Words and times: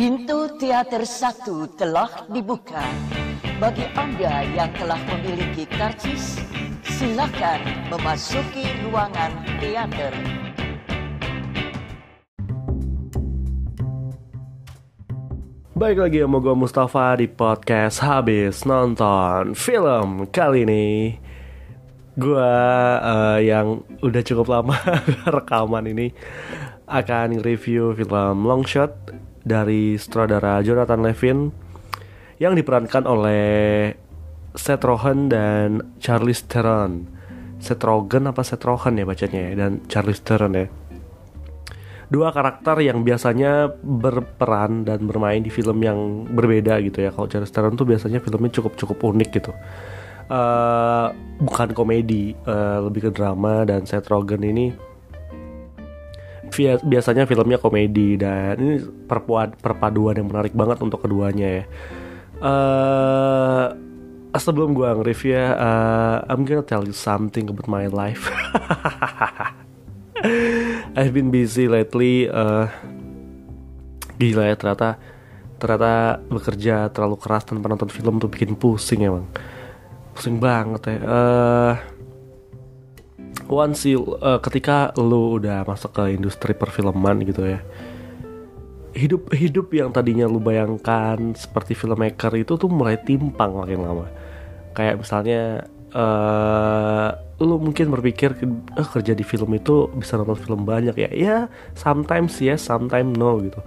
Pintu 0.00 0.48
teater 0.56 1.04
satu 1.04 1.68
telah 1.76 2.24
dibuka. 2.32 2.80
Bagi 3.60 3.84
Anda 3.92 4.48
yang 4.48 4.72
telah 4.72 4.96
memiliki 4.96 5.68
karcis, 5.68 6.40
silakan 6.88 7.60
memasuki 7.92 8.64
ruangan 8.80 9.28
teater. 9.60 10.16
Baik 15.76 16.08
lagi 16.08 16.24
sama 16.24 16.40
gue 16.40 16.54
Mustafa 16.56 17.20
di 17.20 17.28
podcast 17.28 18.00
Habis 18.00 18.64
Nonton 18.64 19.52
Film 19.52 20.32
Kali 20.32 20.64
ini 20.64 21.12
Gue 22.16 22.56
uh, 23.04 23.36
yang 23.36 23.84
udah 24.00 24.22
cukup 24.24 24.48
lama 24.48 24.80
rekaman 25.36 25.92
ini 25.92 26.16
Akan 26.88 27.36
review 27.44 27.92
film 27.92 28.48
Long 28.48 28.64
Shot 28.64 29.20
Dari 29.40 29.96
sutradara 29.96 30.60
Jonathan 30.60 31.00
Levin 31.00 31.38
Yang 32.40 32.64
diperankan 32.64 33.04
oleh 33.08 33.92
Seth 34.52 34.84
Rogen 34.84 35.30
dan 35.30 35.96
Charlize 36.02 36.44
Theron 36.44 37.06
Seth 37.60 37.84
Rogen 37.84 38.28
apa 38.28 38.42
Seth 38.42 38.64
Rogen 38.66 39.00
ya 39.00 39.04
bacanya 39.06 39.40
ya 39.50 39.52
Dan 39.66 39.84
Charlize 39.86 40.24
Theron 40.24 40.54
ya 40.56 40.66
dua 42.10 42.34
karakter 42.34 42.82
yang 42.82 43.06
biasanya 43.06 43.70
berperan 43.80 44.82
dan 44.82 45.06
bermain 45.06 45.40
di 45.40 45.48
film 45.48 45.78
yang 45.78 46.26
berbeda 46.26 46.82
gitu 46.82 47.06
ya. 47.06 47.14
Kalau 47.14 47.30
Charlize 47.30 47.54
Theron 47.54 47.78
tuh 47.78 47.86
biasanya 47.86 48.18
filmnya 48.18 48.50
cukup 48.50 48.74
cukup 48.74 48.98
unik 49.14 49.30
gitu. 49.30 49.54
Uh, 50.30 51.10
bukan 51.42 51.74
komedi, 51.74 52.34
uh, 52.46 52.82
lebih 52.86 53.10
ke 53.10 53.10
drama 53.14 53.62
dan 53.62 53.86
Seth 53.86 54.10
Rogen 54.10 54.42
ini 54.42 54.74
biasanya 56.84 57.24
filmnya 57.24 57.56
komedi 57.56 58.18
dan 58.18 58.58
ini 58.58 58.74
perpaduan 59.06 59.54
perpaduan 59.56 60.18
yang 60.18 60.28
menarik 60.28 60.52
banget 60.52 60.82
untuk 60.82 61.02
keduanya 61.02 61.62
ya. 61.62 61.64
Uh, 62.40 63.76
sebelum 64.38 64.72
gue 64.72 64.86
nge-review 64.86 65.34
ya, 65.34 65.46
uh, 65.58 66.16
I'm 66.30 66.46
gonna 66.46 66.64
tell 66.64 66.86
you 66.86 66.94
something 66.94 67.50
about 67.50 67.66
my 67.66 67.90
life. 67.90 68.30
I've 70.96 71.16
been 71.16 71.32
busy 71.32 71.66
lately. 71.66 72.28
Uh, 72.28 72.68
gila 74.20 74.52
ya 74.52 74.54
ternyata 74.56 75.00
ternyata 75.56 76.20
bekerja 76.28 76.92
terlalu 76.92 77.16
keras 77.16 77.48
tanpa 77.48 77.68
nonton 77.68 77.88
film 77.88 78.20
tuh 78.20 78.28
bikin 78.28 78.56
pusing 78.56 79.04
emang. 79.04 79.26
Pusing 80.12 80.40
banget 80.40 80.92
ya. 80.92 80.96
Uh, 81.04 81.74
once 83.50 83.86
you, 83.88 84.16
uh, 84.22 84.38
ketika 84.38 84.94
lu 84.98 85.38
udah 85.40 85.66
masuk 85.66 85.90
ke 85.94 86.14
industri 86.14 86.54
perfilman 86.54 87.22
gitu 87.26 87.46
ya. 87.46 87.60
Hidup 88.90 89.30
hidup 89.30 89.70
yang 89.70 89.94
tadinya 89.94 90.26
lu 90.26 90.42
bayangkan 90.42 91.34
seperti 91.38 91.78
filmmaker 91.78 92.34
itu 92.34 92.58
tuh 92.58 92.70
mulai 92.70 92.98
timpang 92.98 93.54
makin 93.54 93.80
lama. 93.86 94.06
Kayak 94.74 95.02
misalnya 95.02 95.66
uh, 95.94 97.10
lu 97.40 97.56
mungkin 97.56 97.88
berpikir 97.88 98.36
eh, 98.76 98.88
kerja 98.92 99.16
di 99.16 99.24
film 99.24 99.56
itu 99.56 99.88
bisa 99.96 100.20
nonton 100.20 100.36
film 100.36 100.68
banyak 100.68 100.92
ya 100.92 101.10
ya 101.10 101.36
sometimes 101.72 102.36
yes 102.36 102.68
sometimes 102.68 103.16
no 103.16 103.40
gitu 103.40 103.60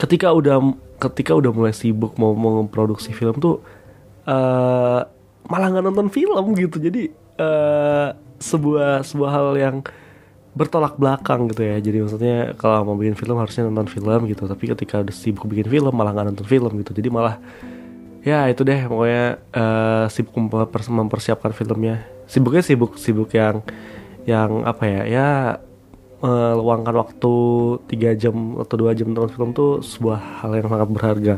ketika 0.00 0.32
udah 0.32 0.64
ketika 0.96 1.36
udah 1.36 1.52
mulai 1.52 1.76
sibuk 1.76 2.16
mau 2.16 2.32
memproduksi 2.32 3.12
film 3.12 3.36
tuh 3.36 3.60
uh, 4.24 5.00
malah 5.44 5.68
nggak 5.70 5.84
nonton 5.84 6.08
film 6.08 6.56
gitu 6.56 6.80
jadi 6.80 7.12
uh, 7.38 8.14
sebuah 8.38 9.06
sebuah 9.06 9.30
hal 9.30 9.48
yang 9.56 9.76
bertolak 10.54 10.94
belakang 10.96 11.50
gitu 11.50 11.66
ya. 11.66 11.76
Jadi 11.82 11.98
maksudnya 12.00 12.38
kalau 12.54 12.86
mau 12.86 12.96
bikin 12.96 13.18
film 13.18 13.36
harusnya 13.36 13.66
nonton 13.66 13.90
film 13.90 14.30
gitu. 14.30 14.46
Tapi 14.46 14.64
ketika 14.70 15.02
udah 15.02 15.14
sibuk 15.14 15.44
bikin 15.50 15.66
film 15.66 15.92
malah 15.94 16.14
nggak 16.14 16.26
nonton 16.34 16.46
film 16.46 16.72
gitu. 16.80 16.94
Jadi 16.94 17.08
malah 17.10 17.42
ya 18.24 18.48
itu 18.48 18.62
deh 18.62 18.86
pokoknya 18.86 19.24
uh, 19.52 20.06
sibuk 20.08 20.34
mempersiapkan 20.88 21.50
filmnya. 21.50 22.06
Sibuknya 22.30 22.62
sibuk 22.62 22.96
sibuk 22.96 23.34
yang 23.34 23.60
yang 24.24 24.64
apa 24.64 24.84
ya 24.88 25.02
ya 25.04 25.28
meluangkan 26.24 26.96
waktu 26.96 27.34
tiga 27.84 28.16
jam 28.16 28.56
atau 28.56 28.80
dua 28.80 28.96
jam 28.96 29.12
nonton 29.12 29.28
film 29.28 29.52
tuh 29.52 29.84
sebuah 29.84 30.40
hal 30.40 30.56
yang 30.56 30.72
sangat 30.72 30.88
berharga. 30.88 31.36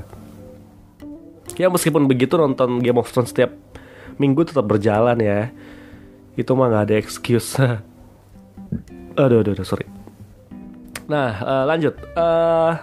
Ya 1.59 1.67
meskipun 1.73 2.07
begitu 2.07 2.39
nonton 2.39 2.79
Game 2.85 3.01
of 3.01 3.11
Thrones 3.11 3.35
setiap 3.35 3.51
minggu 4.21 4.47
tetap 4.47 4.63
berjalan 4.69 5.19
ya 5.19 5.51
itu 6.37 6.51
mah 6.53 6.69
nggak 6.69 6.85
ada 6.87 6.97
excuse. 7.01 7.57
Aduh, 9.17 9.41
aduh 9.41 9.57
aduh 9.57 9.65
sorry. 9.65 9.89
Nah 11.09 11.41
uh, 11.41 11.65
lanjut. 11.65 11.97
Uh, 12.13 12.77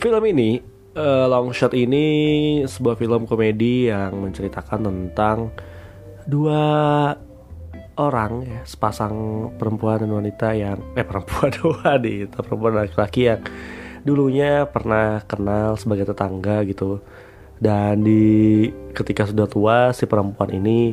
film 0.00 0.24
ini 0.24 0.64
uh, 0.96 1.28
Long 1.28 1.52
Shot 1.52 1.76
ini 1.76 2.06
sebuah 2.64 2.96
film 2.96 3.28
komedi 3.28 3.92
yang 3.92 4.16
menceritakan 4.24 4.80
tentang 4.80 5.52
dua 6.24 6.64
orang 7.94 8.42
ya 8.48 8.60
sepasang 8.66 9.14
perempuan 9.54 10.02
dan 10.02 10.10
wanita 10.10 10.56
yang 10.56 10.78
eh 10.98 11.06
perempuan 11.06 11.52
wanita 11.84 12.42
perempuan 12.42 12.74
laki-laki 12.80 13.30
yang 13.30 13.40
dulunya 14.02 14.66
pernah 14.68 15.22
kenal 15.28 15.76
sebagai 15.76 16.10
tetangga 16.10 16.64
gitu. 16.64 17.04
Dan 17.54 18.02
di 18.02 18.66
ketika 18.92 19.24
sudah 19.30 19.46
tua 19.48 19.78
si 19.94 20.04
perempuan 20.04 20.52
ini 20.52 20.92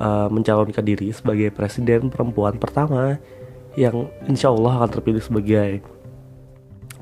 uh, 0.00 0.28
mencalonkan 0.32 0.84
diri 0.84 1.12
sebagai 1.12 1.52
presiden 1.52 2.08
perempuan 2.08 2.56
pertama 2.56 3.20
yang 3.76 4.08
insya 4.24 4.48
Allah 4.48 4.80
akan 4.80 4.90
terpilih 4.90 5.20
sebagai 5.20 5.84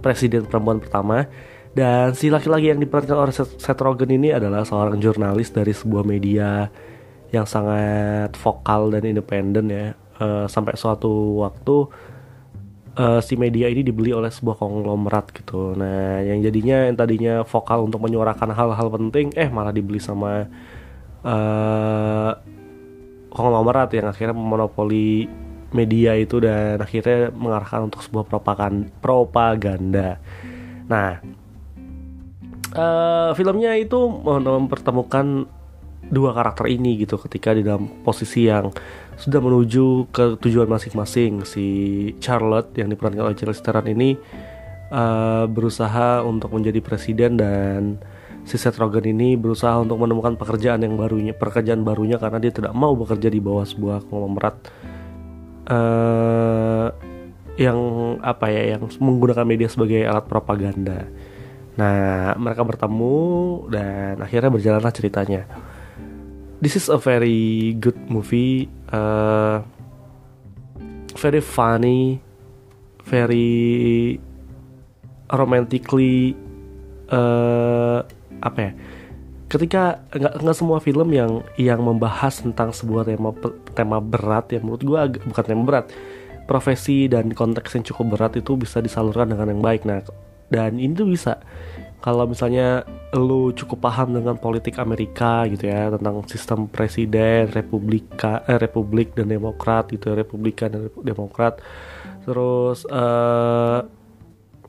presiden 0.03 0.45
perempuan 0.45 0.83
pertama 0.83 1.31
dan 1.75 2.15
si 2.15 2.31
laki-laki 2.31 2.71
yang 2.71 2.79
diperankan 2.79 3.19
oleh 3.19 3.35
Seth 3.35 3.83
Rogen 3.83 4.15
ini 4.15 4.31
adalah 4.31 4.63
seorang 4.63 5.03
jurnalis 5.03 5.51
dari 5.51 5.75
sebuah 5.75 6.07
media 6.07 6.71
yang 7.35 7.51
sangat 7.51 8.31
vokal 8.39 8.95
dan 8.95 9.03
independen 9.03 9.67
ya. 9.67 9.87
Uh, 10.15 10.47
sampai 10.47 10.79
suatu 10.79 11.43
waktu 11.43 11.91
uh, 12.95 13.19
si 13.19 13.35
media 13.35 13.67
ini 13.67 13.83
dibeli 13.83 14.15
oleh 14.15 14.31
sebuah 14.31 14.55
konglomerat 14.55 15.35
gitu. 15.35 15.75
Nah, 15.75 16.23
yang 16.23 16.39
jadinya 16.39 16.87
yang 16.87 16.95
tadinya 16.95 17.35
vokal 17.43 17.91
untuk 17.91 17.99
menyuarakan 17.99 18.55
hal-hal 18.55 18.89
penting, 18.95 19.35
eh 19.35 19.51
malah 19.51 19.75
dibeli 19.75 19.99
sama 19.99 20.47
uh, 21.27 22.31
konglomerat 23.35 23.91
yang 23.93 24.07
akhirnya 24.09 24.33
memonopoli 24.33 25.29
media 25.75 26.15
itu 26.15 26.39
dan 26.39 26.79
akhirnya 26.79 27.35
mengarahkan 27.35 27.91
untuk 27.91 28.01
sebuah 28.07 28.31
propaganda. 29.03 30.23
Nah, 30.87 31.19
uh, 32.79 33.31
filmnya 33.35 33.75
itu 33.75 33.99
mempertemukan 34.23 35.51
dua 36.05 36.37
karakter 36.37 36.69
ini 36.69 37.01
gitu 37.01 37.17
ketika 37.17 37.57
di 37.57 37.65
dalam 37.65 37.89
posisi 38.05 38.47
yang 38.47 38.69
sudah 39.17 39.41
menuju 39.41 40.13
ke 40.13 40.37
tujuan 40.37 40.69
masing-masing 40.69 41.49
si 41.49 41.67
Charlotte 42.21 42.77
yang 42.77 42.93
diperankan 42.93 43.33
oleh 43.33 43.37
Charlize 43.39 43.65
Theron 43.65 43.89
ini 43.89 44.19
uh, 44.93 45.49
berusaha 45.49 46.21
untuk 46.27 46.53
menjadi 46.53 46.85
presiden 46.85 47.41
dan 47.41 47.97
si 48.45 48.61
Seth 48.61 48.77
Rogen 48.77 49.09
ini 49.09 49.41
berusaha 49.41 49.81
untuk 49.81 49.97
menemukan 49.97 50.37
pekerjaan 50.37 50.85
yang 50.85 51.01
barunya 51.01 51.33
pekerjaan 51.33 51.81
barunya 51.81 52.21
karena 52.21 52.39
dia 52.39 52.53
tidak 52.53 52.77
mau 52.77 52.93
bekerja 52.93 53.33
di 53.33 53.41
bawah 53.41 53.65
sebuah 53.65 54.05
konglomerat 54.09 54.57
uh, 55.73 56.89
yang 57.57 57.79
apa 58.21 58.51
ya 58.51 58.77
yang 58.77 58.83
menggunakan 59.01 59.47
media 59.47 59.69
sebagai 59.71 60.03
alat 60.05 60.27
propaganda. 60.27 61.07
Nah, 61.75 62.35
mereka 62.39 62.63
bertemu 62.63 63.19
dan 63.71 64.15
akhirnya 64.23 64.51
berjalanlah 64.51 64.95
ceritanya. 64.95 65.43
This 66.63 66.79
is 66.79 66.87
a 66.87 66.99
very 66.99 67.75
good 67.79 67.99
movie, 68.07 68.71
uh, 68.95 69.63
very 71.19 71.43
funny, 71.43 72.23
very 73.03 74.19
romantically, 75.29 76.39
uh, 77.11 78.07
apa 78.41 78.59
ya? 78.59 78.73
Ketika 79.47 80.03
nggak 80.11 80.35
nggak 80.41 80.57
semua 80.57 80.79
film 80.81 81.13
yang 81.15 81.45
yang 81.61 81.79
membahas 81.85 82.43
tentang 82.43 82.75
sebuah 82.75 83.07
tema 83.07 83.31
tema 83.77 83.99
berat 84.01 84.51
ya 84.51 84.59
menurut 84.59 84.83
gue 84.83 85.01
bukan 85.31 85.45
tema 85.45 85.63
berat, 85.63 85.87
profesi 86.49 87.07
dan 87.07 87.31
konteks 87.31 87.77
yang 87.79 87.85
cukup 87.87 88.19
berat 88.19 88.41
itu 88.41 88.57
bisa 88.57 88.81
disalurkan 88.81 89.31
dengan 89.31 89.53
yang 89.53 89.63
baik. 89.63 89.87
Nah, 89.87 90.01
dan 90.51 90.81
ini 90.81 90.93
tuh 90.97 91.09
bisa 91.09 91.39
kalau 92.05 92.29
misalnya 92.29 92.85
lu 93.17 93.57
cukup 93.57 93.89
paham 93.89 94.13
dengan 94.13 94.37
politik 94.37 94.77
Amerika 94.77 95.49
gitu 95.49 95.73
ya 95.73 95.89
tentang 95.89 96.21
sistem 96.29 96.69
presiden 96.69 97.49
republika 97.49 98.45
eh, 98.45 98.61
republik 98.61 99.17
dan 99.17 99.33
demokrat 99.33 99.89
gitu 99.89 100.13
ya, 100.13 100.21
republikan 100.21 100.69
dan 100.69 100.93
demokrat 101.01 101.65
terus 102.29 102.85
uh, 102.93 103.89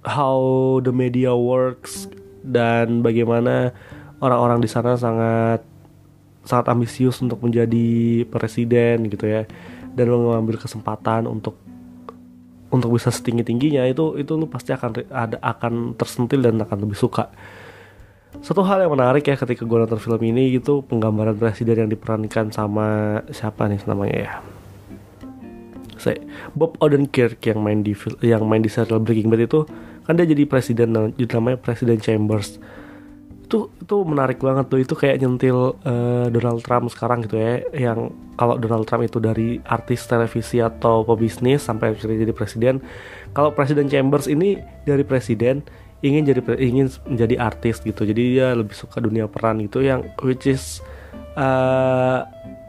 how 0.08 0.40
the 0.80 0.96
media 0.96 1.36
works 1.36 2.08
dan 2.46 3.02
bagaimana 3.02 3.74
orang-orang 4.22 4.62
di 4.62 4.70
sana 4.70 4.96
sangat 4.96 5.66
sangat 6.46 6.66
ambisius 6.70 7.20
untuk 7.26 7.42
menjadi 7.42 8.24
presiden 8.30 9.10
gitu 9.10 9.26
ya. 9.26 9.50
Dan 9.96 10.12
mengambil 10.12 10.60
kesempatan 10.60 11.26
untuk 11.26 11.58
untuk 12.70 12.92
bisa 12.92 13.08
setinggi 13.10 13.48
tingginya 13.48 13.88
itu 13.88 14.20
itu 14.20 14.36
lu 14.36 14.52
pasti 14.52 14.76
akan 14.76 15.08
ada 15.08 15.38
akan 15.40 15.96
tersentil 15.96 16.44
dan 16.44 16.60
akan 16.62 16.78
lebih 16.86 16.98
suka. 17.00 17.32
Satu 18.44 18.68
hal 18.68 18.84
yang 18.84 18.92
menarik 18.92 19.24
ya 19.24 19.40
ketika 19.40 19.64
gue 19.64 19.78
nonton 19.80 19.96
film 19.96 20.20
ini 20.28 20.60
gitu 20.60 20.84
penggambaran 20.84 21.40
presiden 21.40 21.88
yang 21.88 21.90
diperankan 21.90 22.52
sama 22.52 23.20
siapa 23.32 23.72
nih 23.72 23.80
namanya 23.88 24.18
ya 24.20 24.34
saya 26.06 26.22
Bob 26.54 26.78
Odenkirk 26.78 27.42
yang 27.42 27.66
main 27.66 27.82
di 27.82 27.98
yang 28.22 28.46
main 28.46 28.62
di 28.62 28.70
serial 28.70 29.02
Breaking 29.02 29.34
Bad 29.34 29.42
itu 29.50 29.66
kan 30.06 30.14
dia 30.14 30.30
jadi 30.30 30.46
presiden 30.46 30.94
jadi 31.18 31.26
namanya 31.42 31.58
Presiden 31.58 31.98
Chambers. 31.98 32.62
Itu 33.46 33.74
itu 33.82 33.98
menarik 34.06 34.38
banget 34.38 34.70
tuh. 34.70 34.80
Itu 34.82 34.94
kayak 34.94 35.18
nyentil 35.18 35.82
uh, 35.82 36.30
Donald 36.30 36.62
Trump 36.62 36.94
sekarang 36.94 37.26
gitu 37.26 37.42
ya 37.42 37.66
yang 37.74 38.14
kalau 38.38 38.62
Donald 38.62 38.86
Trump 38.86 39.02
itu 39.02 39.18
dari 39.18 39.58
artis 39.66 40.06
televisi 40.06 40.62
atau 40.62 41.02
pebisnis 41.02 41.66
sampai 41.66 41.98
jadi 41.98 42.34
presiden. 42.36 42.86
Kalau 43.34 43.52
Presiden 43.52 43.90
Chambers 43.90 44.30
ini 44.30 44.62
dari 44.86 45.04
presiden 45.04 45.66
ingin 46.06 46.24
jadi 46.28 46.42
ingin 46.62 46.88
menjadi 47.10 47.36
artis 47.42 47.82
gitu. 47.82 48.06
Jadi 48.06 48.38
dia 48.38 48.54
lebih 48.54 48.78
suka 48.78 49.02
dunia 49.02 49.26
peran 49.26 49.58
gitu 49.66 49.82
yang 49.82 50.06
which 50.22 50.46
is 50.46 50.86
uh, 51.40 52.24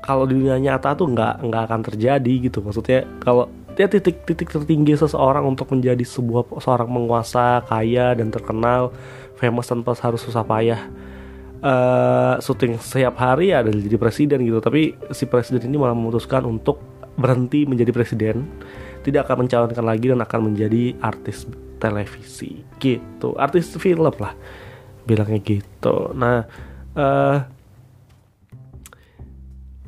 kalau 0.05 0.25
dunia 0.29 0.57
nyata 0.61 0.95
tuh 0.95 1.11
nggak 1.11 1.47
nggak 1.47 1.63
akan 1.71 1.81
terjadi 1.93 2.33
gitu. 2.51 2.65
Maksudnya 2.65 3.05
kalau 3.23 3.49
dia 3.77 3.87
titik-titik 3.87 4.49
tertinggi 4.49 4.97
seseorang 4.97 5.45
untuk 5.45 5.69
menjadi 5.69 6.01
sebuah 6.01 6.49
seorang 6.65 6.89
penguasa 6.89 7.61
kaya 7.69 8.17
dan 8.17 8.33
terkenal 8.33 8.89
famous 9.37 9.69
tanpa 9.69 9.93
harus 10.01 10.25
susah 10.25 10.41
payah 10.49 10.81
uh, 11.61 12.41
syuting 12.41 12.81
setiap 12.81 13.21
hari 13.21 13.53
ada 13.53 13.69
jadi 13.69 14.01
presiden 14.01 14.43
gitu. 14.49 14.65
Tapi 14.65 14.97
si 15.13 15.29
presiden 15.29 15.69
ini 15.69 15.77
malah 15.77 15.93
memutuskan 15.93 16.49
untuk 16.49 16.81
berhenti 17.17 17.69
menjadi 17.69 17.93
presiden 17.93 18.45
tidak 19.05 19.29
akan 19.29 19.47
mencalonkan 19.47 19.85
lagi 19.87 20.07
dan 20.11 20.21
akan 20.25 20.41
menjadi 20.53 20.97
artis 21.05 21.45
televisi 21.77 22.65
gitu. 22.81 23.37
Artis 23.37 23.77
film 23.77 24.09
lah 24.17 24.33
bilangnya 25.05 25.41
gitu. 25.45 26.17
Nah 26.17 26.49
uh, 26.97 27.56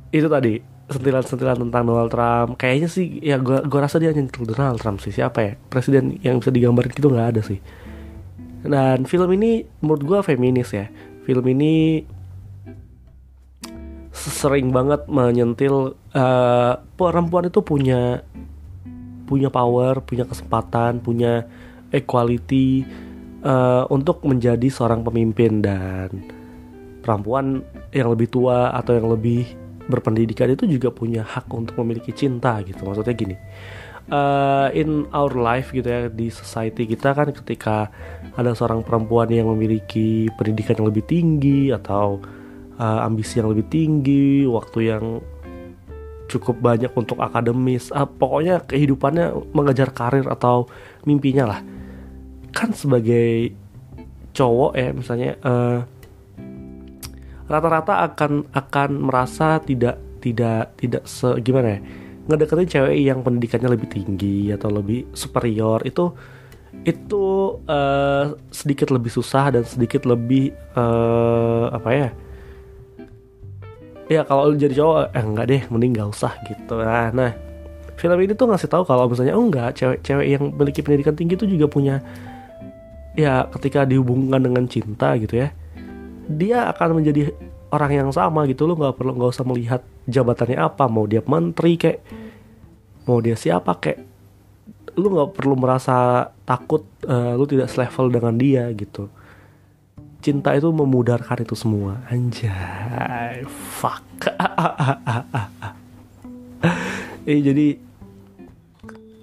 itu 0.09 0.29
tadi 0.29 0.79
sentilan-sentilan 0.89 1.69
tentang 1.69 1.83
Donald 1.85 2.11
Trump. 2.11 2.57
Kayaknya 2.57 2.89
sih 2.89 3.21
ya 3.21 3.37
gue 3.37 3.61
gue 3.69 3.81
rasa 3.81 4.01
dia 4.01 4.11
nyentuh 4.11 4.49
Donald 4.49 4.81
Trump 4.81 5.05
sih. 5.05 5.13
Siapa 5.13 5.39
ya? 5.45 5.53
Presiden 5.69 6.17
yang 6.25 6.41
bisa 6.41 6.49
digambarin 6.49 6.93
gitu 6.93 7.13
nggak 7.13 7.29
ada 7.37 7.43
sih. 7.45 7.61
Dan 8.65 9.05
film 9.05 9.29
ini 9.37 9.63
menurut 9.85 10.03
gue 10.03 10.19
feminis 10.25 10.73
ya. 10.73 10.89
Film 11.29 11.45
ini 11.53 12.03
sering 14.11 14.75
banget 14.75 15.07
menyentil 15.07 15.95
uh, 16.17 16.75
perempuan 16.99 17.47
itu 17.47 17.61
punya 17.63 18.25
punya 19.29 19.53
power, 19.53 20.01
punya 20.03 20.25
kesempatan, 20.25 21.05
punya 21.05 21.45
equality 21.93 22.89
uh, 23.45 23.85
untuk 23.93 24.25
menjadi 24.25 24.73
seorang 24.73 25.05
pemimpin. 25.05 25.61
Dan 25.61 26.09
perempuan 27.05 27.61
yang 27.93 28.09
lebih 28.09 28.33
tua 28.33 28.73
atau 28.73 28.97
yang 28.97 29.13
lebih 29.13 29.68
berpendidikan 29.89 30.53
itu 30.53 30.69
juga 30.69 30.93
punya 30.93 31.25
hak 31.25 31.49
untuk 31.51 31.81
memiliki 31.81 32.13
cinta 32.13 32.61
gitu. 32.63 32.85
Maksudnya 32.85 33.17
gini 33.17 33.37
uh, 34.13 34.69
in 34.73 35.07
our 35.13 35.33
life 35.37 35.71
gitu 35.73 35.89
ya 35.89 36.01
di 36.09 36.33
society 36.33 36.89
kita 36.89 37.13
kan 37.13 37.29
ketika 37.33 37.93
ada 38.35 38.53
seorang 38.57 38.85
perempuan 38.85 39.29
yang 39.33 39.49
memiliki 39.53 40.29
pendidikan 40.37 40.81
yang 40.81 40.89
lebih 40.89 41.05
tinggi 41.09 41.73
atau 41.73 42.21
uh, 42.79 43.01
ambisi 43.05 43.41
yang 43.41 43.51
lebih 43.53 43.67
tinggi, 43.69 44.47
waktu 44.49 44.79
yang 44.95 45.05
cukup 46.29 46.61
banyak 46.61 46.93
untuk 46.93 47.19
akademis, 47.19 47.89
uh, 47.93 48.05
pokoknya 48.07 48.65
kehidupannya 48.69 49.33
mengejar 49.53 49.93
karir 49.93 50.27
atau 50.29 50.69
mimpinya 51.09 51.57
lah. 51.57 51.61
Kan 52.53 52.73
sebagai 52.73 53.53
cowok 54.33 54.73
ya 54.79 54.89
misalnya 54.95 55.31
uh, 55.43 55.83
rata-rata 57.49 58.05
akan 58.07 58.53
akan 58.53 58.91
merasa 59.01 59.59
tidak 59.65 59.97
tidak 60.21 60.77
tidak 60.77 61.03
se 61.09 61.33
gimana 61.41 61.79
ya 61.79 61.81
ngedeketin 62.29 62.69
cewek 62.69 62.97
yang 63.01 63.25
pendidikannya 63.25 63.73
lebih 63.73 63.89
tinggi 63.89 64.53
atau 64.53 64.69
lebih 64.69 65.09
superior 65.17 65.81
itu 65.89 66.13
itu 66.85 67.25
uh, 67.65 68.37
sedikit 68.53 68.93
lebih 68.93 69.09
susah 69.09 69.51
dan 69.51 69.65
sedikit 69.65 70.05
lebih 70.05 70.53
uh, 70.77 71.73
apa 71.73 71.91
ya? 71.91 72.09
Ya 74.09 74.21
kalau 74.25 74.53
jadi 74.57 74.73
cowok 74.73 75.13
eh 75.13 75.25
enggak 75.25 75.47
deh 75.49 75.63
mending 75.69 75.93
gak 75.97 76.09
usah 76.13 76.33
gitu. 76.49 76.81
Nah, 76.81 77.13
nah 77.13 77.33
film 77.97 78.19
ini 78.25 78.33
tuh 78.33 78.49
ngasih 78.49 78.71
tahu 78.71 78.85
kalau 78.89 79.11
misalnya 79.11 79.35
oh 79.37 79.45
enggak 79.45 79.77
cewek-cewek 79.77 80.27
yang 80.29 80.43
memiliki 80.55 80.81
pendidikan 80.81 81.17
tinggi 81.17 81.35
itu 81.35 81.47
juga 81.49 81.67
punya 81.69 82.01
ya 83.19 83.51
ketika 83.51 83.83
dihubungkan 83.83 84.39
dengan 84.39 84.65
cinta 84.71 85.19
gitu 85.19 85.43
ya 85.43 85.51
dia 86.29 86.69
akan 86.69 87.01
menjadi 87.01 87.33
orang 87.73 87.93
yang 88.05 88.11
sama 88.13 88.45
gitu. 88.45 88.69
Lo 88.69 88.77
nggak 88.77 89.01
perlu 89.01 89.17
nggak 89.17 89.33
usah 89.33 89.47
melihat 89.49 89.81
jabatannya 90.05 90.61
apa. 90.61 90.85
Mau 90.87 91.09
dia 91.09 91.25
menteri 91.25 91.81
kayak 91.81 92.01
mau 93.09 93.25
dia 93.25 93.35
siapa 93.35 93.73
kayak 93.81 94.05
lu 95.01 95.15
nggak 95.15 95.33
perlu 95.33 95.55
merasa 95.57 96.29
takut 96.45 96.85
uh, 97.09 97.33
lu 97.39 97.49
tidak 97.49 97.73
selevel 97.73 98.13
dengan 98.13 98.37
dia 98.37 98.69
gitu. 98.77 99.09
Cinta 100.21 100.53
itu 100.53 100.69
memudarkan 100.69 101.41
itu 101.41 101.57
semua. 101.57 102.05
Anjay 102.13 103.43
fuck. 103.49 104.05
Eh 107.29 107.45
jadi 107.45 107.77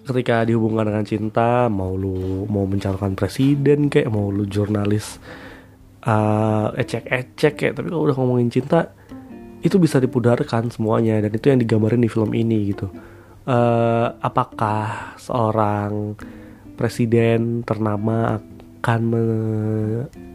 ketika 0.05 0.45
dihubungkan 0.45 0.85
dengan 0.85 1.05
cinta 1.09 1.65
mau 1.73 1.97
lu 1.97 2.45
mau 2.45 2.69
mencalonkan 2.69 3.17
presiden 3.17 3.89
kayak 3.89 4.13
mau 4.13 4.29
lu 4.29 4.45
jurnalis 4.45 5.17
uh, 6.05 6.71
ecek-ecek 6.77 7.53
kayak 7.57 7.73
tapi 7.77 7.89
kalau 7.89 8.07
udah 8.07 8.15
ngomongin 8.15 8.49
cinta 8.53 8.93
itu 9.65 9.81
bisa 9.81 9.97
dipudarkan 9.97 10.69
semuanya 10.69 11.25
dan 11.25 11.33
itu 11.33 11.49
yang 11.49 11.59
digambarin 11.59 12.01
di 12.01 12.09
film 12.09 12.31
ini 12.37 12.69
gitu. 12.69 12.87
Uh, 13.45 14.13
apakah 14.21 15.13
seorang 15.21 16.17
presiden 16.77 17.61
ternama 17.65 18.37
akan 18.37 19.01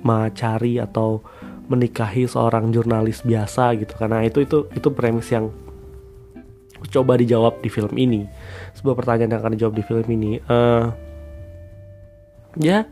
mencari 0.03 0.83
atau 0.83 1.23
menikahi 1.71 2.27
seorang 2.27 2.75
jurnalis 2.75 3.23
biasa 3.23 3.79
gitu? 3.79 3.95
Karena 3.95 4.27
itu 4.27 4.43
itu 4.43 4.67
itu 4.75 4.89
premis 4.91 5.31
yang 5.31 5.55
coba 6.91 7.15
dijawab 7.15 7.63
di 7.63 7.71
film 7.71 7.95
ini. 7.95 8.27
Sebuah 8.75 8.99
pertanyaan 8.99 9.39
yang 9.39 9.41
akan 9.47 9.55
dijawab 9.55 9.75
di 9.79 9.85
film 9.87 10.07
ini. 10.11 10.43
Uh, 10.51 10.91
ya 12.59 12.83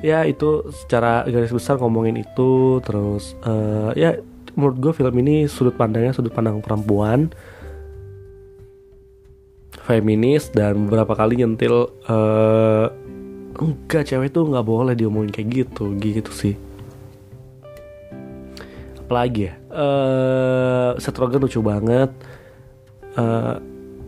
ya 0.00 0.24
itu 0.24 0.68
secara 0.72 1.24
garis 1.28 1.52
besar 1.52 1.76
ngomongin 1.76 2.20
itu 2.20 2.80
terus 2.80 3.36
uh, 3.44 3.92
ya 3.92 4.16
menurut 4.56 4.76
gue 4.80 4.92
film 4.96 5.14
ini 5.20 5.46
sudut 5.46 5.76
pandangnya 5.76 6.16
sudut 6.16 6.32
pandang 6.32 6.58
perempuan. 6.64 7.30
Feminis 9.80 10.54
dan 10.54 10.86
beberapa 10.86 11.18
kali 11.18 11.40
nyentil 11.40 11.90
uh, 12.06 12.86
enggak 13.58 14.06
cewek 14.06 14.30
tuh 14.30 14.46
nggak 14.46 14.66
boleh 14.66 14.94
diomongin 14.94 15.32
kayak 15.34 15.48
gitu 15.50 15.94
gitu 15.98 16.30
sih. 16.30 16.54
Apalagi 19.02 19.50
ya 19.50 19.54
uh, 19.74 21.38
lucu 21.38 21.60
banget. 21.62 22.10
Uh, 23.18 23.58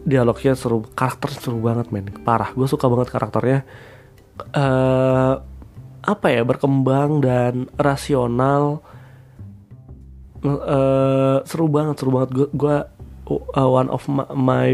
dialognya 0.07 0.55
seru 0.55 0.87
karakter 0.95 1.31
seru 1.35 1.59
banget 1.59 1.91
men. 1.91 2.11
Parah 2.23 2.55
gue 2.55 2.67
suka 2.71 2.87
banget 2.87 3.11
karakternya. 3.11 3.67
Uh, 4.55 5.43
apa 6.03 6.27
ya 6.35 6.43
berkembang 6.43 7.23
dan 7.23 7.71
rasional. 7.79 8.83
Uh, 10.43 11.39
seru 11.47 11.71
banget 11.71 12.03
seru 12.03 12.11
banget. 12.11 12.31
Gue 12.35 12.49
gue 12.51 12.77
uh, 13.55 13.71
one 13.71 13.87
of 13.89 14.03
my, 14.11 14.27
my 14.35 14.69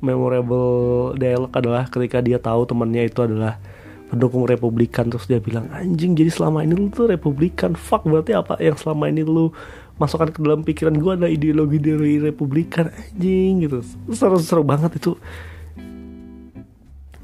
memorable 0.00 1.12
dialog 1.20 1.52
adalah 1.52 1.84
ketika 1.92 2.24
dia 2.24 2.40
tahu 2.40 2.64
temannya 2.64 3.12
itu 3.12 3.20
adalah 3.20 3.60
pendukung 4.06 4.46
Republikan 4.46 5.10
terus 5.10 5.26
dia 5.26 5.42
bilang 5.42 5.66
anjing 5.74 6.14
jadi 6.14 6.30
selama 6.32 6.64
ini 6.64 6.72
lu 6.72 6.88
tuh 6.88 7.12
Republikan. 7.12 7.76
Fuck 7.76 8.08
berarti 8.08 8.32
apa 8.32 8.56
yang 8.56 8.80
selama 8.80 9.12
ini 9.12 9.20
lu 9.20 9.52
masukkan 10.00 10.32
ke 10.32 10.40
dalam 10.40 10.64
pikiran 10.64 10.96
gue 10.96 11.12
adalah 11.12 11.28
ideologi 11.28 11.76
dari 11.76 12.16
Republikan. 12.16 12.88
Anjing 12.88 13.68
gitu. 13.68 13.84
Seru 14.16 14.40
seru 14.40 14.64
banget 14.64 14.96
itu. 14.96 15.12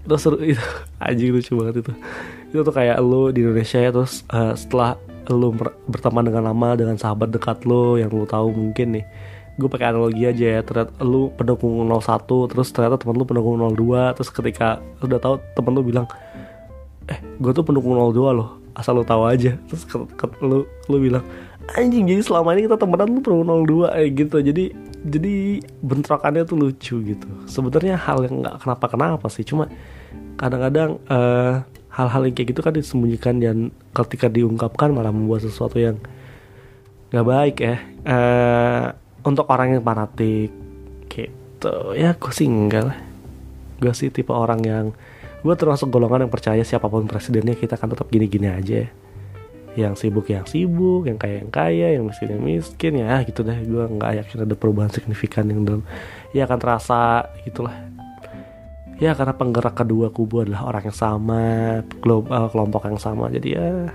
Terus 0.04 0.20
seru 0.20 0.36
itu 0.44 0.60
anjing 1.00 1.32
lucu 1.32 1.56
banget 1.56 1.88
itu 1.88 1.92
itu 2.52 2.60
tuh 2.60 2.74
kayak 2.74 3.00
lo 3.00 3.32
di 3.32 3.40
Indonesia 3.40 3.80
ya 3.80 3.90
terus 3.90 4.28
uh, 4.28 4.52
setelah 4.52 5.00
lo 5.32 5.56
berteman 5.88 6.28
dengan 6.28 6.52
lama 6.52 6.76
dengan 6.76 7.00
sahabat 7.00 7.32
dekat 7.32 7.64
lo 7.64 7.96
yang 7.96 8.12
lo 8.12 8.28
tahu 8.28 8.52
mungkin 8.52 9.00
nih 9.00 9.04
gue 9.56 9.68
pakai 9.68 9.92
analogi 9.92 10.24
aja 10.28 10.46
ya 10.56 10.60
ternyata 10.60 10.92
lu 11.04 11.32
pendukung 11.32 11.80
01 11.84 12.52
terus 12.52 12.68
ternyata 12.72 13.00
temen 13.00 13.16
lu 13.16 13.24
pendukung 13.24 13.56
02 13.56 14.16
terus 14.16 14.28
ketika 14.28 14.80
udah 15.00 15.20
tahu 15.20 15.34
temen 15.56 15.72
lu 15.76 15.82
bilang 15.84 16.06
eh 17.08 17.18
gue 17.40 17.52
tuh 17.52 17.64
pendukung 17.64 17.96
02 17.96 18.36
loh 18.36 18.62
asal 18.76 18.96
lu 18.96 19.04
tahu 19.04 19.28
aja. 19.28 19.56
Terus 19.68 19.82
ke, 19.84 19.96
ke, 20.16 20.24
lu 20.44 20.64
lu 20.88 20.96
bilang 20.98 21.24
anjing 21.78 22.08
jadi 22.08 22.22
selama 22.24 22.56
ini 22.56 22.66
kita 22.66 22.76
temenan 22.80 23.08
lu 23.12 23.20
pendukung 23.20 23.48
02 23.64 23.92
eh 23.96 24.06
gitu. 24.12 24.36
Jadi 24.40 24.64
jadi 25.02 25.34
bentrokannya 25.82 26.42
tuh 26.46 26.56
lucu 26.58 26.94
gitu. 27.04 27.28
Sebenarnya 27.46 27.98
hal 27.98 28.24
yang 28.26 28.44
nggak 28.44 28.56
kenapa 28.62 28.84
kenapa 28.88 29.26
sih 29.28 29.44
cuma 29.44 29.68
kadang-kadang 30.40 30.98
uh, 31.06 31.62
hal-hal 31.92 32.22
yang 32.24 32.34
kayak 32.34 32.48
gitu 32.56 32.60
kan 32.64 32.72
disembunyikan 32.72 33.36
dan 33.38 33.56
ketika 33.92 34.32
diungkapkan 34.32 34.96
malah 34.96 35.12
membuat 35.12 35.44
sesuatu 35.44 35.76
yang 35.76 36.00
nggak 37.12 37.26
baik 37.28 37.56
ya. 37.60 37.76
Uh, 38.02 38.84
untuk 39.22 39.46
orang 39.52 39.76
yang 39.78 39.84
fanatik 39.84 40.50
gitu. 41.12 41.74
Ya 41.94 42.16
gue 42.16 42.32
sih 42.32 42.48
enggak 42.48 42.90
lah. 42.90 42.98
Gue 43.78 43.92
sih 43.92 44.08
tipe 44.08 44.32
orang 44.32 44.60
yang 44.64 44.86
gue 45.42 45.54
termasuk 45.58 45.92
golongan 45.92 46.26
yang 46.26 46.32
percaya 46.32 46.62
siapa 46.64 46.88
pun 46.88 47.04
presidennya 47.04 47.54
kita 47.54 47.76
akan 47.76 47.92
tetap 47.92 48.08
gini-gini 48.08 48.48
aja. 48.48 48.88
Yang 49.76 50.04
sibuk 50.04 50.28
yang 50.32 50.48
sibuk 50.48 51.08
yang 51.08 51.20
kaya 51.20 51.44
yang 51.44 51.52
kaya 51.52 51.86
yang 52.00 52.04
miskin 52.08 52.28
yang 52.32 52.42
miskin. 52.42 52.92
Ya 53.04 53.20
gitu 53.22 53.44
deh. 53.44 53.60
Gue 53.68 53.84
nggak 53.84 54.24
yakin 54.24 54.48
ada 54.48 54.54
perubahan 54.56 54.88
signifikan 54.88 55.44
yang 55.44 55.68
dalam 55.68 55.82
ya 56.32 56.48
akan 56.48 56.58
terasa 56.58 57.28
gitulah 57.44 57.76
ya 59.00 59.16
karena 59.16 59.34
penggerak 59.36 59.74
kedua 59.76 60.12
kubu 60.12 60.44
adalah 60.44 60.68
orang 60.68 60.88
yang 60.90 60.98
sama 60.98 61.42
global, 62.02 62.50
kelompok 62.52 62.88
yang 62.90 63.00
sama. 63.00 63.30
Jadi 63.32 63.48
ya 63.56 63.88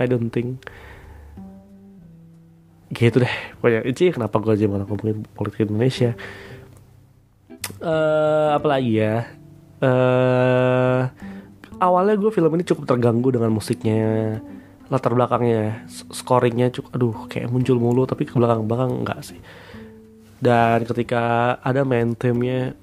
I 0.00 0.06
don't 0.08 0.32
think 0.32 0.58
gitu 2.90 3.22
deh. 3.22 3.34
Pokoknya 3.62 3.86
itu 3.86 4.10
kenapa 4.10 4.42
gue 4.42 4.52
aja 4.56 4.66
malah 4.66 4.86
ngomongin 4.86 5.22
politik 5.34 5.70
Indonesia? 5.70 6.18
Uh, 7.78 8.50
apalagi 8.56 8.98
ya? 8.98 9.30
Uh, 9.78 11.06
awalnya 11.78 12.18
gue 12.18 12.30
film 12.34 12.50
ini 12.58 12.66
cukup 12.66 12.90
terganggu 12.90 13.30
dengan 13.30 13.54
musiknya. 13.54 14.38
Latar 14.90 15.14
belakangnya 15.14 15.86
scoringnya 15.86 16.74
cukup 16.74 16.90
aduh 16.98 17.16
kayak 17.30 17.46
muncul 17.46 17.78
mulu 17.78 18.10
tapi 18.10 18.26
ke 18.26 18.34
belakang 18.34 18.66
belakang 18.66 18.90
enggak 19.06 19.22
sih. 19.22 19.38
Dan 20.42 20.82
ketika 20.82 21.54
ada 21.62 21.86
main 21.86 22.18
theme-nya 22.18 22.74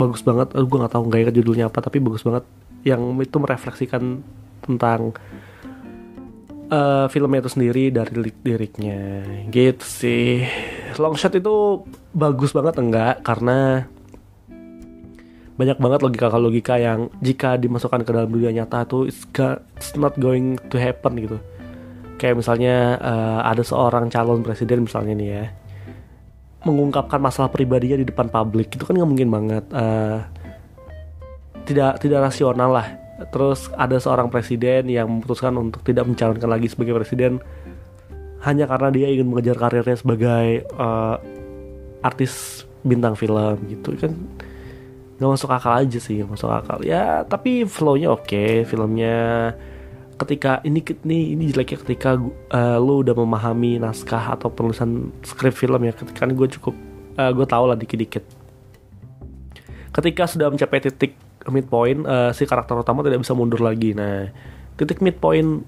bagus 0.00 0.24
banget. 0.24 0.56
Aduh 0.56 0.64
gue 0.64 0.78
nggak 0.80 0.94
tahu 0.96 1.04
nggak 1.12 1.36
judulnya 1.36 1.68
apa 1.68 1.84
tapi 1.84 2.00
bagus 2.00 2.24
banget. 2.24 2.48
Yang 2.80 3.28
itu 3.28 3.36
merefleksikan 3.36 4.24
tentang 4.64 5.12
uh, 6.72 7.06
filmnya 7.12 7.44
itu 7.44 7.50
sendiri 7.52 7.84
dari 7.92 8.12
lirik-liriknya 8.16 9.00
gitu 9.52 9.84
sih. 9.84 10.48
Long 10.96 11.20
shot 11.20 11.36
itu 11.36 11.84
bagus 12.16 12.56
banget 12.56 12.80
enggak. 12.80 13.20
Karena 13.20 13.84
banyak 15.60 15.76
banget 15.76 16.00
logika-logika 16.00 16.80
yang 16.80 17.12
jika 17.20 17.60
dimasukkan 17.60 18.00
ke 18.00 18.10
dalam 18.16 18.32
dunia 18.32 18.48
nyata 18.48 18.88
tuh 18.88 19.04
it's, 19.04 19.28
it's 19.76 19.92
not 20.00 20.16
going 20.16 20.56
to 20.72 20.80
happen 20.80 21.20
gitu. 21.20 21.36
Kayak 22.16 22.40
misalnya 22.40 22.96
uh, 22.96 23.40
ada 23.44 23.60
seorang 23.60 24.08
calon 24.08 24.40
presiden 24.40 24.88
misalnya 24.88 25.12
nih 25.12 25.28
ya 25.28 25.44
mengungkapkan 26.64 27.16
masalah 27.16 27.48
pribadinya 27.48 27.96
di 27.96 28.06
depan 28.08 28.28
publik 28.28 28.76
itu 28.76 28.84
kan 28.84 28.96
nggak 28.96 29.10
mungkin 29.10 29.28
banget. 29.32 29.64
Uh, 29.72 30.20
tidak 31.64 32.00
tidak 32.02 32.28
rasional 32.28 32.70
lah. 32.72 32.88
Terus 33.32 33.68
ada 33.76 34.00
seorang 34.00 34.32
presiden 34.32 34.88
yang 34.88 35.08
memutuskan 35.08 35.52
untuk 35.60 35.84
tidak 35.84 36.08
mencalonkan 36.08 36.48
lagi 36.48 36.72
sebagai 36.72 36.96
presiden 36.96 37.40
hanya 38.40 38.64
karena 38.64 38.88
dia 38.88 39.12
ingin 39.12 39.28
mengejar 39.28 39.56
karirnya 39.60 39.96
sebagai 40.00 40.64
uh, 40.76 41.20
artis 42.00 42.64
bintang 42.80 43.16
film 43.16 43.60
gitu. 43.68 43.96
Kan 43.96 44.16
nggak 45.20 45.30
masuk 45.36 45.52
akal 45.52 45.84
aja 45.84 46.00
sih 46.00 46.24
masuk 46.24 46.48
akal. 46.48 46.80
Ya 46.80 47.24
tapi 47.28 47.68
flownya 47.68 48.12
oke 48.12 48.24
okay, 48.24 48.64
filmnya 48.64 49.52
ketika 50.20 50.60
ini 50.68 50.84
ini 51.08 51.32
ini 51.32 51.44
jeleknya 51.48 51.80
ketika 51.80 52.20
uh, 52.52 52.76
lu 52.76 53.00
udah 53.00 53.16
memahami 53.16 53.80
naskah 53.80 54.36
atau 54.36 54.52
penulisan 54.52 55.08
skrip 55.24 55.56
film 55.56 55.80
ya 55.80 55.96
ketika 55.96 56.28
gue 56.28 56.48
cukup 56.60 56.76
uh, 57.16 57.32
gue 57.32 57.46
tau 57.48 57.64
lah 57.64 57.76
dikit-dikit. 57.76 58.24
Ketika 59.90 60.28
sudah 60.28 60.52
mencapai 60.52 60.84
titik 60.84 61.16
midpoint 61.48 62.04
uh, 62.04 62.30
si 62.36 62.44
karakter 62.44 62.76
utama 62.76 63.00
tidak 63.00 63.24
bisa 63.24 63.32
mundur 63.32 63.64
lagi. 63.64 63.96
Nah 63.96 64.28
titik 64.76 65.00
midpoint 65.00 65.64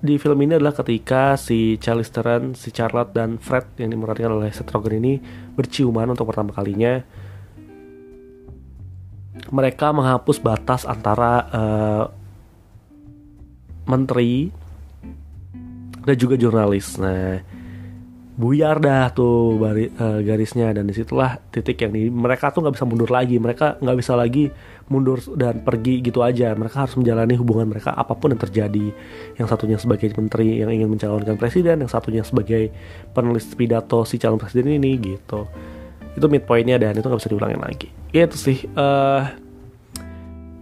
di 0.00 0.16
film 0.16 0.38
ini 0.40 0.56
adalah 0.56 0.72
ketika 0.72 1.36
si 1.36 1.76
Charlize 1.76 2.14
Theron, 2.14 2.56
si 2.56 2.72
Charlotte 2.72 3.12
dan 3.12 3.36
Fred 3.36 3.68
yang 3.76 3.92
dimerankan 3.92 4.32
oleh 4.32 4.48
Seth 4.54 4.70
Rogen 4.72 5.02
ini 5.02 5.20
berciuman 5.58 6.08
untuk 6.08 6.30
pertama 6.30 6.54
kalinya. 6.54 7.02
Mereka 9.50 9.90
menghapus 9.90 10.38
batas 10.40 10.86
antara 10.86 11.32
uh, 11.50 12.04
menteri 13.86 14.50
dan 16.00 16.16
juga 16.16 16.34
jurnalis. 16.40 16.96
Nah, 16.96 17.40
buyar 18.40 18.80
dah 18.80 19.12
tuh 19.12 19.60
bari, 19.60 19.92
uh, 20.00 20.24
garisnya 20.24 20.72
dan 20.72 20.88
di 20.88 20.96
situlah 20.96 21.36
titik 21.52 21.84
yang 21.84 21.92
di, 21.92 22.08
mereka 22.08 22.48
tuh 22.50 22.64
nggak 22.64 22.74
bisa 22.80 22.86
mundur 22.88 23.10
lagi. 23.12 23.36
Mereka 23.36 23.84
nggak 23.84 23.98
bisa 24.00 24.16
lagi 24.16 24.48
mundur 24.88 25.20
dan 25.36 25.60
pergi 25.60 26.00
gitu 26.00 26.24
aja. 26.24 26.56
Mereka 26.56 26.88
harus 26.88 26.96
menjalani 26.96 27.36
hubungan 27.36 27.68
mereka 27.68 27.92
apa 27.92 28.16
pun 28.16 28.32
yang 28.32 28.40
terjadi. 28.40 28.86
Yang 29.36 29.46
satunya 29.48 29.76
sebagai 29.76 30.08
menteri 30.16 30.60
yang 30.64 30.72
ingin 30.72 30.88
mencalonkan 30.88 31.36
presiden, 31.36 31.84
yang 31.84 31.90
satunya 31.92 32.24
sebagai 32.24 32.72
penulis 33.12 33.44
pidato 33.52 34.02
si 34.08 34.16
calon 34.16 34.40
presiden 34.40 34.72
ini 34.72 34.96
gitu 34.98 35.44
itu 36.16 36.26
midpointnya 36.26 36.76
dan 36.80 36.98
itu 36.98 37.06
nggak 37.06 37.20
bisa 37.22 37.30
diulangin 37.30 37.60
lagi 37.62 37.88
itu 38.10 38.36
sih 38.36 38.58
uh, 38.74 39.30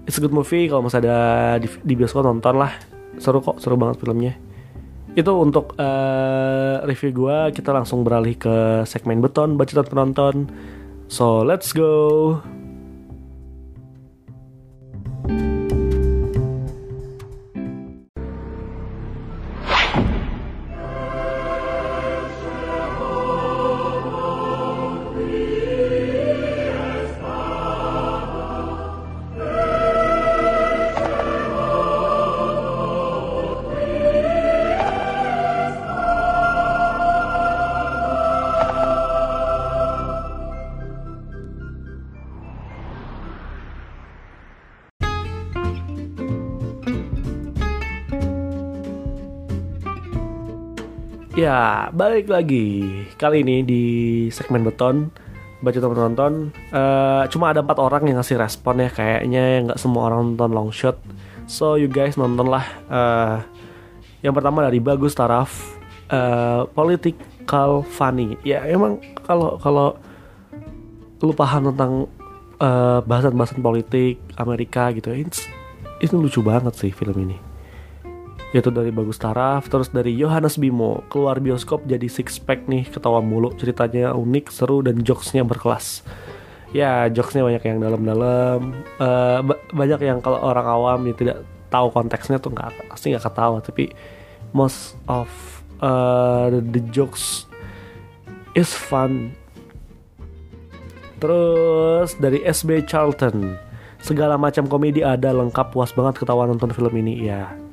it's 0.05 0.21
a 0.21 0.23
good 0.23 0.35
movie 0.35 0.69
kalau 0.69 0.85
masih 0.85 1.01
ada 1.01 1.17
di, 1.57 1.69
di 1.85 1.95
bioskop 1.97 2.25
nonton 2.25 2.61
lah 2.61 2.73
seru 3.17 3.41
kok 3.41 3.57
seru 3.65 3.81
banget 3.81 4.05
filmnya. 4.05 4.35
Itu 5.17 5.41
untuk 5.41 5.73
uh, 5.81 6.85
review 6.85 7.11
gue 7.17 7.39
kita 7.57 7.73
langsung 7.73 8.05
beralih 8.05 8.37
ke 8.37 8.85
segmen 8.85 9.25
beton 9.25 9.57
bacotan 9.57 9.89
penonton. 9.89 10.35
So 11.09 11.41
let's 11.41 11.73
go 11.73 12.37
Ya, 51.39 51.87
balik 51.95 52.27
lagi. 52.27 52.83
Kali 53.15 53.47
ini 53.47 53.63
di 53.63 53.83
segmen 54.35 54.67
beton. 54.67 55.07
Baca 55.63 55.79
teman 55.79 55.95
penonton 55.95 56.33
uh, 56.75 57.27
cuma 57.31 57.55
ada 57.55 57.63
empat 57.63 57.79
orang 57.79 58.11
yang 58.11 58.19
ngasih 58.19 58.43
respon 58.43 58.83
ya. 58.83 58.91
Kayaknya 58.91 59.71
nggak 59.71 59.79
semua 59.79 60.11
orang 60.11 60.35
nonton 60.35 60.51
long 60.51 60.75
shot. 60.75 60.99
So 61.47 61.79
you 61.79 61.87
guys 61.87 62.19
nonton 62.19 62.51
lah 62.51 62.67
uh, 62.91 63.39
yang 64.19 64.35
pertama 64.35 64.67
dari 64.67 64.83
bagus 64.83 65.15
taraf 65.15 65.79
uh, 66.11 66.67
political 66.75 67.87
funny. 67.87 68.35
Ya 68.43 68.67
emang 68.67 68.99
kalau 69.23 69.63
kalau 69.63 69.95
lu 71.23 71.31
paham 71.39 71.71
tentang 71.71 72.11
bahasan-bahasan 73.07 73.63
politik 73.63 74.19
Amerika 74.35 74.91
gitu 74.91 75.15
itu, 75.15 75.47
itu 76.03 76.19
lucu 76.19 76.43
banget 76.43 76.75
sih 76.75 76.91
film 76.91 77.15
ini 77.23 77.48
yaitu 78.49 78.73
dari 78.73 78.89
Bagus 78.89 79.21
Taraf 79.21 79.69
terus 79.69 79.93
dari 79.93 80.17
Yohanes 80.17 80.57
Bimo. 80.57 81.05
Keluar 81.13 81.37
bioskop 81.41 81.85
jadi 81.85 82.09
six 82.09 82.41
pack 82.41 82.65
nih 82.65 82.89
ketawa 82.89 83.21
mulu. 83.21 83.53
Ceritanya 83.61 84.17
unik 84.17 84.49
seru 84.49 84.81
dan 84.81 85.05
jokesnya 85.05 85.45
berkelas. 85.45 86.01
Ya 86.73 87.09
jokesnya 87.13 87.45
banyak 87.45 87.63
yang 87.65 87.79
dalam-dalam. 87.81 88.73
Uh, 88.97 89.41
banyak 89.73 90.01
yang 90.01 90.19
kalau 90.25 90.41
orang 90.41 90.67
awam 90.69 90.99
yang 91.09 91.17
tidak 91.17 91.45
tahu 91.69 91.93
konteksnya 91.93 92.41
tuh 92.41 92.53
nggak 92.57 92.89
pasti 92.89 93.13
nggak 93.13 93.25
ketawa. 93.29 93.61
Tapi 93.61 93.93
most 94.57 94.97
of 95.13 95.29
uh, 95.85 96.49
the 96.49 96.81
jokes 96.89 97.45
is 98.57 98.73
fun. 98.73 99.37
Terus 101.21 102.17
dari 102.17 102.41
SB 102.49 102.89
Charlton. 102.89 103.61
Segala 103.99 104.39
macam 104.39 104.71
komedi 104.71 105.03
ada 105.03 105.35
lengkap 105.35 105.75
puas 105.75 105.91
banget 105.93 106.23
ketawa 106.23 106.49
nonton 106.49 106.71
film 106.71 106.95
ini. 106.97 107.27
Ya 107.27 107.68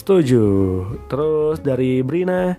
Setuju. 0.00 0.44
Terus 1.12 1.60
dari 1.60 2.00
Brina, 2.00 2.56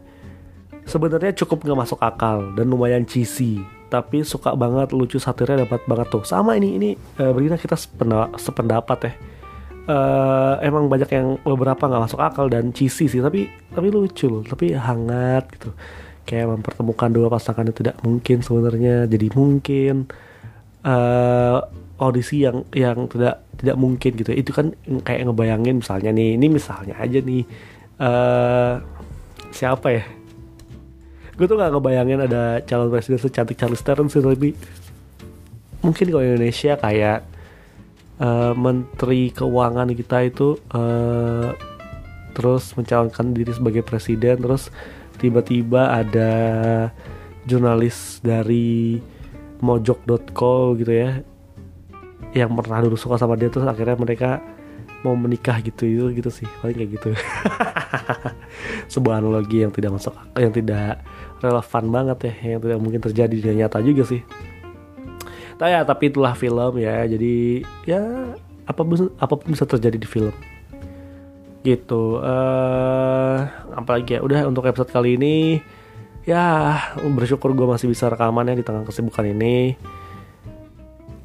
sebenarnya 0.85 1.33
cukup 1.41 1.65
nggak 1.65 1.79
masuk 1.89 1.97
akal 1.97 2.53
dan 2.53 2.69
lumayan 2.69 3.01
cheesy, 3.01 3.65
tapi 3.89 4.21
suka 4.21 4.53
banget 4.53 4.93
lucu 4.93 5.17
satirnya 5.17 5.65
dapat 5.65 5.81
banget 5.89 6.13
tuh. 6.13 6.21
Sama 6.21 6.53
ini 6.53 6.77
ini 6.77 6.89
uh, 7.17 7.33
Brina 7.33 7.57
kita 7.57 7.73
sependapat 8.37 8.99
ya. 9.09 9.13
Uh, 9.81 10.61
emang 10.61 10.85
banyak 10.85 11.09
yang 11.09 11.41
beberapa 11.41 11.89
nggak 11.89 12.03
masuk 12.05 12.21
akal 12.21 12.45
dan 12.45 12.69
cheesy 12.69 13.09
sih, 13.09 13.17
tapi 13.17 13.49
tapi 13.73 13.89
lucu 13.89 14.29
loh, 14.29 14.45
tapi 14.45 14.77
hangat 14.77 15.49
gitu. 15.57 15.73
Kayak 16.21 16.53
mempertemukan 16.53 17.09
dua 17.09 17.27
pasangan 17.33 17.65
yang 17.65 17.73
tidak 17.73 17.97
mungkin 18.05 18.45
sebenarnya 18.45 19.09
jadi 19.09 19.27
mungkin. 19.33 20.05
Uh, 20.85 21.65
audisi 22.01 22.41
yang 22.41 22.65
yang 22.73 23.05
tidak 23.05 23.45
tidak 23.61 23.77
mungkin 23.77 24.11
gitu. 24.17 24.33
Itu 24.33 24.51
kan 24.51 24.73
kayak 25.05 25.29
ngebayangin 25.29 25.85
misalnya 25.85 26.09
nih 26.09 26.35
ini 26.35 26.47
misalnya 26.49 26.97
aja 26.97 27.21
nih 27.21 27.45
uh, 28.01 28.81
siapa 29.53 29.87
ya? 29.93 30.03
Gue 31.37 31.45
tuh 31.47 31.57
gak 31.57 31.73
ngebayangin 31.73 32.27
ada 32.27 32.59
calon 32.65 32.91
presiden 32.91 33.21
secantik 33.21 33.57
Charles 33.57 33.81
Theron 33.85 34.09
sih 34.09 34.21
tapi 34.21 34.51
mungkin 35.81 36.05
kalau 36.13 36.25
Indonesia 36.25 36.77
kayak 36.77 37.25
uh, 38.21 38.53
menteri 38.53 39.33
keuangan 39.33 39.89
kita 39.93 40.17
itu 40.29 40.57
uh, 40.73 41.49
terus 42.37 42.71
mencalonkan 42.77 43.33
diri 43.33 43.51
sebagai 43.51 43.83
presiden 43.83 44.39
terus 44.39 44.69
tiba-tiba 45.19 45.91
ada 45.91 46.33
jurnalis 47.45 48.21
dari 48.21 49.01
mojok.co 49.61 50.77
gitu 50.77 50.93
ya 50.93 51.21
yang 52.31 52.51
pernah 52.55 52.79
dulu 52.79 52.95
suka 52.95 53.19
sama 53.19 53.35
dia 53.35 53.51
terus 53.51 53.67
akhirnya 53.67 53.99
mereka 53.99 54.39
mau 55.01 55.17
menikah 55.17 55.57
gitu 55.65 55.83
itu 55.83 56.05
gitu 56.21 56.29
sih 56.29 56.47
paling 56.61 56.77
kayak 56.77 56.89
gitu. 56.95 57.09
Sebuah 58.93 59.19
analogi 59.19 59.65
yang 59.65 59.73
tidak 59.73 59.97
masuk 59.97 60.13
yang 60.37 60.53
tidak 60.53 61.01
relevan 61.41 61.83
banget 61.89 62.17
ya 62.29 62.33
yang 62.55 62.59
tidak 62.61 62.79
mungkin 62.79 63.01
terjadi 63.01 63.33
di 63.33 63.49
nyata 63.57 63.81
juga 63.81 64.05
sih. 64.05 64.21
Nah 65.57 65.67
ya 65.67 65.81
tapi 65.85 66.13
itulah 66.13 66.33
film 66.37 66.77
ya 66.77 67.05
jadi 67.05 67.65
ya 67.85 68.01
apa 68.65 68.81
apa 69.17 69.33
pun 69.35 69.47
bisa 69.49 69.65
terjadi 69.65 69.97
di 69.97 70.07
film. 70.07 70.33
Gitu 71.61 72.21
uh, 72.21 73.37
apalagi 73.73 74.17
ya 74.17 74.19
udah 74.21 74.49
untuk 74.49 74.65
episode 74.69 74.93
kali 74.93 75.17
ini 75.17 75.61
ya 76.21 76.77
bersyukur 77.01 77.53
gue 77.57 77.65
masih 77.65 77.89
bisa 77.89 78.05
rekaman 78.05 78.53
ya 78.53 78.55
di 78.57 78.65
tengah 78.65 78.85
kesibukan 78.85 79.25
ini 79.25 79.73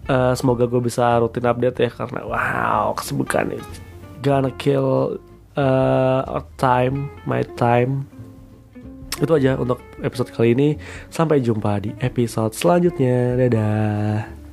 uh, 0.09 0.33
semoga 0.35 0.67
gue 0.67 0.81
bisa 0.83 1.19
rutin 1.19 1.47
update 1.47 1.79
ya 1.87 1.91
karena 1.91 2.21
wow 2.27 2.95
kesibukan 2.95 3.55
ini. 3.55 3.63
Gonna 4.25 4.51
kill 4.57 5.21
uh, 5.55 6.21
our 6.27 6.45
time 6.59 7.11
my 7.29 7.45
time. 7.59 8.07
Itu 9.17 9.33
aja 9.33 9.57
untuk 9.57 9.81
episode 10.05 10.33
kali 10.33 10.53
ini. 10.53 10.69
Sampai 11.09 11.41
jumpa 11.41 11.81
di 11.81 11.91
episode 12.05 12.53
selanjutnya. 12.53 13.37
Dadah 13.39 14.46